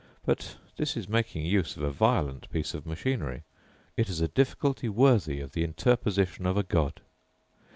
[0.25, 3.43] But this is making use of a violent piece of machinery:
[3.95, 7.01] it is a difficulty worthy of the interposition of a god!